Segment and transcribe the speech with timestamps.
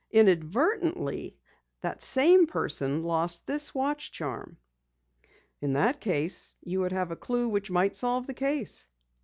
[0.09, 1.37] Inadvertently,
[1.81, 4.57] that same person lost this watch charm."
[5.61, 8.87] "In that case, you would have a clue which might solve the case."